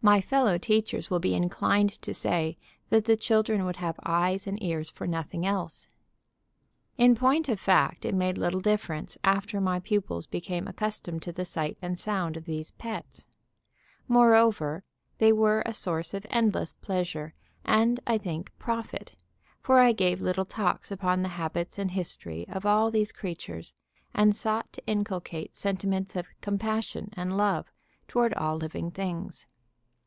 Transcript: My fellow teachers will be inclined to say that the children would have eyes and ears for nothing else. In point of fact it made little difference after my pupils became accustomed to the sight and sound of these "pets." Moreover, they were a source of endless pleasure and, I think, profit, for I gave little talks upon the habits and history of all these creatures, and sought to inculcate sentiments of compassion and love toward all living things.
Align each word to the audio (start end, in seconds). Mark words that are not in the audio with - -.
My 0.00 0.20
fellow 0.22 0.56
teachers 0.58 1.10
will 1.10 1.18
be 1.18 1.34
inclined 1.34 2.00
to 2.02 2.14
say 2.14 2.56
that 2.88 3.04
the 3.04 3.16
children 3.16 3.66
would 3.66 3.76
have 3.76 3.98
eyes 4.06 4.46
and 4.46 4.62
ears 4.62 4.88
for 4.88 5.06
nothing 5.08 5.44
else. 5.44 5.88
In 6.96 7.14
point 7.16 7.48
of 7.50 7.58
fact 7.60 8.04
it 8.06 8.14
made 8.14 8.38
little 8.38 8.60
difference 8.60 9.18
after 9.24 9.60
my 9.60 9.80
pupils 9.80 10.26
became 10.26 10.66
accustomed 10.68 11.22
to 11.24 11.32
the 11.32 11.44
sight 11.44 11.76
and 11.82 11.98
sound 11.98 12.36
of 12.38 12.44
these 12.46 12.70
"pets." 12.70 13.26
Moreover, 14.06 14.82
they 15.18 15.30
were 15.32 15.62
a 15.66 15.74
source 15.74 16.14
of 16.14 16.24
endless 16.30 16.72
pleasure 16.72 17.34
and, 17.64 17.98
I 18.06 18.16
think, 18.18 18.52
profit, 18.58 19.14
for 19.60 19.78
I 19.80 19.92
gave 19.92 20.22
little 20.22 20.46
talks 20.46 20.90
upon 20.92 21.20
the 21.22 21.28
habits 21.36 21.76
and 21.78 21.90
history 21.90 22.46
of 22.48 22.64
all 22.64 22.90
these 22.92 23.12
creatures, 23.12 23.74
and 24.14 24.34
sought 24.34 24.72
to 24.74 24.86
inculcate 24.86 25.56
sentiments 25.56 26.14
of 26.16 26.28
compassion 26.40 27.10
and 27.14 27.36
love 27.36 27.66
toward 28.06 28.32
all 28.34 28.56
living 28.56 28.90
things. 28.92 29.46